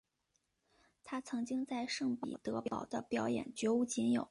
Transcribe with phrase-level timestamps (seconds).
[1.03, 4.19] 她曾经在圣彼得堡的表演绝无仅有。